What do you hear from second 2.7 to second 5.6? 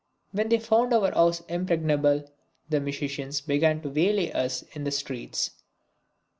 musicians began to waylay us in the streets.